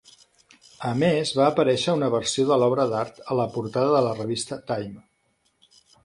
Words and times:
A 0.91 0.91
més, 1.01 1.33
va 1.39 1.49
aparèixer 1.49 1.93
una 1.97 2.09
versió 2.15 2.45
de 2.51 2.57
l'obra 2.63 2.85
d'art 2.93 3.21
a 3.27 3.37
la 3.41 3.45
portada 3.57 3.91
de 3.97 4.01
la 4.07 4.15
revista 4.21 4.57
"Time". 4.73 5.05